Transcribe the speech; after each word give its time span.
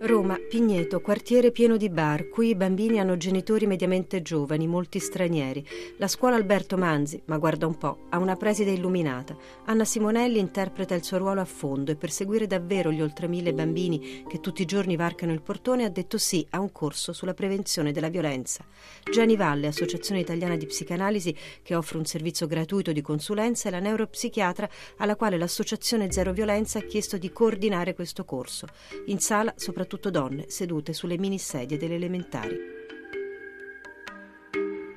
Roma, 0.00 0.36
Pigneto, 0.36 1.00
quartiere 1.00 1.50
pieno 1.50 1.76
di 1.76 1.90
bar, 1.90 2.28
qui 2.28 2.50
i 2.50 2.54
bambini 2.54 3.00
hanno 3.00 3.16
genitori 3.16 3.66
mediamente 3.66 4.22
giovani, 4.22 4.68
molti 4.68 5.00
stranieri. 5.00 5.66
La 5.96 6.06
scuola 6.06 6.36
Alberto 6.36 6.76
Manzi, 6.76 7.20
ma 7.24 7.36
guarda 7.36 7.66
un 7.66 7.76
po', 7.76 8.06
ha 8.10 8.18
una 8.18 8.36
preside 8.36 8.70
illuminata. 8.70 9.36
Anna 9.64 9.84
Simonelli 9.84 10.38
interpreta 10.38 10.94
il 10.94 11.02
suo 11.02 11.18
ruolo 11.18 11.40
a 11.40 11.44
fondo 11.44 11.90
e 11.90 11.96
per 11.96 12.12
seguire 12.12 12.46
davvero 12.46 12.92
gli 12.92 13.02
oltre 13.02 13.26
mille 13.26 13.52
bambini 13.52 14.24
che 14.28 14.38
tutti 14.38 14.62
i 14.62 14.66
giorni 14.66 14.94
varcano 14.94 15.32
il 15.32 15.42
portone 15.42 15.84
ha 15.84 15.90
detto 15.90 16.16
sì 16.16 16.46
a 16.50 16.60
un 16.60 16.70
corso 16.70 17.12
sulla 17.12 17.34
prevenzione 17.34 17.90
della 17.90 18.08
violenza. 18.08 18.64
Gianni 19.10 19.34
Valle, 19.34 19.66
Associazione 19.66 20.20
Italiana 20.20 20.56
di 20.56 20.66
Psicanalisi, 20.66 21.34
che 21.60 21.74
offre 21.74 21.98
un 21.98 22.04
servizio 22.04 22.46
gratuito 22.46 22.92
di 22.92 23.02
consulenza, 23.02 23.66
è 23.66 23.72
la 23.72 23.80
neuropsichiatra 23.80 24.68
alla 24.98 25.16
quale 25.16 25.36
l'Associazione 25.36 26.12
Zero 26.12 26.32
Violenza 26.32 26.78
ha 26.78 26.82
chiesto 26.82 27.18
di 27.18 27.32
coordinare 27.32 27.94
questo 27.94 28.24
corso. 28.24 28.68
In 29.06 29.18
sala, 29.18 29.52
soprattutto 29.56 29.86
soprattutto 29.98 30.10
donne, 30.10 30.44
sedute 30.48 30.92
sulle 30.92 31.18
mini 31.18 31.38
sedie 31.38 31.76
delle 31.76 31.96
elementari. 31.96 32.76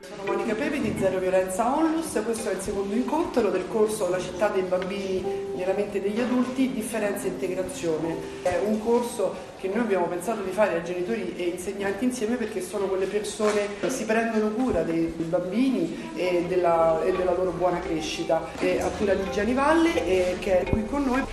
Sono 0.01 0.23
Monica 0.25 0.53
Pepe 0.53 0.79
di 0.79 0.93
Zero 0.99 1.19
Violenza 1.19 1.75
Onlus, 1.75 2.21
questo 2.23 2.49
è 2.49 2.53
il 2.53 2.59
secondo 2.59 2.93
incontro 2.93 3.49
del 3.49 3.67
corso 3.67 4.09
La 4.09 4.19
città 4.19 4.49
dei 4.49 4.63
bambini 4.63 5.23
nella 5.55 5.73
mente 5.73 6.01
degli 6.01 6.19
adulti, 6.19 6.71
differenza 6.73 7.25
e 7.25 7.29
integrazione. 7.29 8.15
È 8.43 8.59
un 8.63 8.83
corso 8.83 9.49
che 9.59 9.67
noi 9.67 9.79
abbiamo 9.79 10.07
pensato 10.07 10.41
di 10.41 10.51
fare 10.51 10.75
a 10.75 10.81
genitori 10.81 11.33
e 11.35 11.43
insegnanti 11.43 12.05
insieme 12.05 12.35
perché 12.35 12.61
sono 12.61 12.85
quelle 12.85 13.05
persone 13.05 13.67
che 13.79 13.89
si 13.89 14.05
prendono 14.05 14.49
cura 14.49 14.83
dei, 14.83 15.13
bambini 15.17 16.11
e 16.15 16.45
della, 16.47 17.01
e 17.03 17.11
della, 17.11 17.33
loro 17.33 17.51
buona 17.51 17.79
crescita. 17.79 18.51
È 18.57 18.79
a 18.79 18.89
cura 18.89 19.13
di 19.13 19.29
Gianni 19.31 19.53
Valle 19.53 20.05
e 20.05 20.35
che 20.39 20.61
è 20.61 20.69
qui 20.69 20.85
con 20.85 21.03
noi 21.03 21.23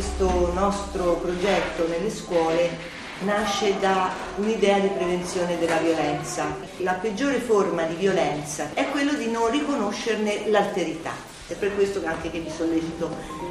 questo 0.00 0.50
nostro 0.54 1.16
progetto 1.16 1.86
nelle 1.86 2.08
scuole 2.08 2.70
nasce 3.24 3.78
da 3.80 4.08
un'idea 4.36 4.78
di 4.78 4.88
prevenzione 4.88 5.58
della 5.58 5.76
violenza. 5.76 6.56
La 6.78 6.94
peggiore 6.94 7.36
forma 7.36 7.82
di 7.82 7.96
violenza 7.96 8.70
è 8.72 8.88
quello 8.88 9.12
di 9.12 9.30
non 9.30 9.50
riconoscerne 9.50 10.48
l'alterità. 10.48 11.12
È 11.46 11.52
per 11.52 11.74
questo 11.74 12.00
anche 12.06 12.30
che 12.30 12.38
vi 12.38 12.48
sollecito 12.48 13.10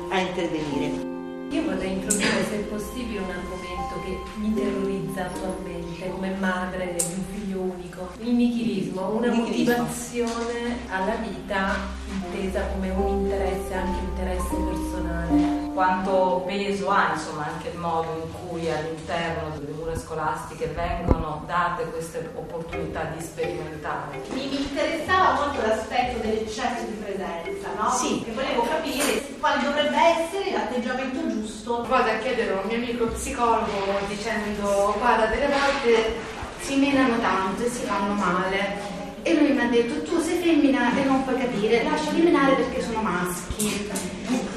a 0.09 0.19
intervenire. 0.19 1.17
Io 1.51 1.63
vorrei 1.65 1.91
introdurre, 1.91 2.45
se 2.49 2.57
possibile, 2.67 3.19
un 3.19 3.29
argomento 3.29 4.01
che 4.03 4.39
mi 4.39 4.53
terrorizza 4.55 5.25
attualmente 5.27 6.09
come 6.09 6.31
madre 6.39 6.95
di 6.95 7.03
un 7.13 7.23
figlio 7.31 7.59
unico. 7.59 8.09
Il 8.21 8.33
nichilismo, 8.33 9.09
una 9.11 9.27
nichilismo. 9.27 9.75
motivazione 9.75 10.77
alla 10.89 11.15
vita 11.15 11.75
intesa 12.11 12.61
come 12.73 12.89
un 12.89 13.07
interesse, 13.07 13.73
anche 13.75 13.99
interesse 13.99 14.55
personale 14.55 15.48
quanto 15.79 16.43
peso 16.45 16.89
ha 16.89 17.13
insomma, 17.13 17.45
anche 17.53 17.69
il 17.69 17.77
modo 17.77 18.21
in 18.21 18.49
cui 18.49 18.69
all'interno 18.69 19.57
delle 19.57 19.71
mura 19.71 19.97
scolastiche 19.97 20.67
vengono 20.75 21.43
date 21.47 21.85
queste 21.85 22.29
opportunità 22.35 23.03
di 23.15 23.23
sperimentare. 23.23 24.21
Mi 24.33 24.59
interessava 24.59 25.39
molto 25.39 25.65
l'aspetto 25.65 26.19
dell'eccesso 26.19 26.83
di 26.85 27.01
presenza, 27.01 27.69
no? 27.79 27.91
Sì. 27.91 28.21
Che 28.25 28.31
volevo 28.33 28.63
capire 28.63 29.23
quale 29.39 29.63
dovrebbe 29.63 29.95
essere 29.95 30.51
l'atteggiamento 30.51 31.29
giusto. 31.29 31.85
Vado 31.87 32.09
a 32.09 32.17
chiedere 32.17 32.51
a 32.51 32.59
un 32.59 32.67
mio 32.67 32.75
amico 32.75 33.05
psicologo 33.05 33.99
dicendo 34.09 34.95
guarda 34.97 35.27
delle 35.27 35.47
volte 35.47 36.15
si 36.59 36.75
menano 36.75 37.21
tanto 37.21 37.63
e 37.63 37.69
si 37.69 37.85
fanno 37.85 38.15
male. 38.15 38.97
E 39.21 39.33
lui 39.33 39.53
mi 39.53 39.61
ha 39.61 39.69
detto 39.69 40.03
tu 40.03 40.19
sei 40.19 40.39
femmina 40.39 40.93
e 40.97 41.05
non 41.05 41.23
puoi 41.23 41.37
capire, 41.37 41.83
lasciali 41.83 42.21
menare 42.21 42.55
perché 42.55 42.81
sono 42.81 43.01
maschi 43.01 43.87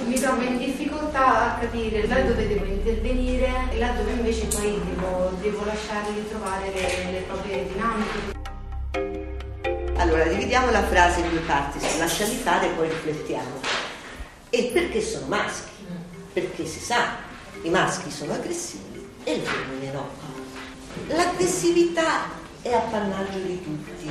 mi 0.06 0.14
trovo 0.14 0.42
in 0.42 0.58
difficoltà 0.58 1.55
a 1.55 1.58
capire 1.58 2.06
là 2.06 2.20
dove 2.20 2.48
devo 2.48 2.64
intervenire 2.64 3.70
e 3.70 3.78
là 3.78 3.92
dove 3.92 4.12
invece 4.12 4.47
poi 4.47 4.81
devo, 4.84 5.33
devo 5.41 5.64
lasciarli 5.64 6.28
trovare 6.28 6.72
le, 6.72 7.12
le 7.12 7.20
proprie 7.20 7.67
dinamiche. 7.68 8.40
Allora, 9.96 10.24
dividiamo 10.24 10.70
la 10.70 10.83
frase 10.83 11.20
in 11.20 11.29
due 11.29 11.40
parti, 11.40 11.79
lasciali 11.98 12.35
fare 12.35 12.67
e 12.67 12.70
poi 12.70 12.89
riflettiamo. 12.89 13.61
E 14.51 14.70
perché 14.73 15.01
sono 15.01 15.27
maschi? 15.27 15.70
Perché 16.33 16.67
si 16.67 16.80
sa, 16.80 17.17
i 17.63 17.69
maschi 17.69 18.11
sono 18.11 18.33
aggressivi 18.33 19.07
e 19.24 19.36
le 19.36 19.45
femmine 19.45 19.92
no. 19.92 20.08
L'aggressività 21.07 22.40
è 22.62 22.73
appannaggio 22.73 23.39
di 23.39 23.61
tutti. 23.62 24.08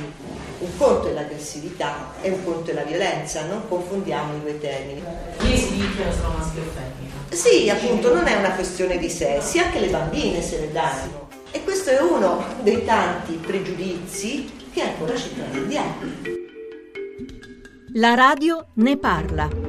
Un 0.58 0.76
conto 0.76 1.08
è 1.08 1.12
l'aggressività 1.12 2.12
e 2.20 2.30
un 2.30 2.44
conto 2.44 2.70
è 2.70 2.74
la 2.74 2.82
violenza, 2.82 3.46
non 3.46 3.66
confondiamo 3.66 4.36
i 4.36 4.40
due 4.40 4.60
termini. 4.60 5.02
Chi 5.38 5.56
si 5.56 5.76
dicono 5.76 6.12
sono 6.12 6.34
maschio 6.36 6.62
e 6.62 6.66
femmina? 6.66 7.12
Sì, 7.30 7.70
appunto, 7.70 8.14
non 8.14 8.26
è 8.26 8.36
una 8.36 8.52
questione 8.52 8.98
di 8.98 9.08
sessi, 9.08 9.58
anche 9.58 9.80
le 9.80 9.88
bambine 9.88 10.42
se 10.42 10.60
ne 10.60 10.70
danno. 10.70 11.28
E 11.50 11.64
questo 11.64 11.90
è 11.90 12.00
uno 12.00 12.44
dei 12.62 12.84
tanti 12.84 13.34
pregiudizi 13.34 14.68
che 14.72 14.82
ancora 14.82 15.16
ci 15.16 15.28
prendiamo. 15.28 16.40
La 17.94 18.14
radio 18.14 18.66
ne 18.74 18.96
parla. 18.98 19.61